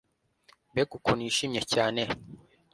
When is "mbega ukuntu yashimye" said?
0.71-1.61